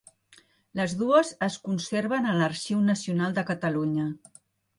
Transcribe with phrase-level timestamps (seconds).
[0.79, 4.09] Les dues es conserven a l'Arxiu Nacional de Catalunya.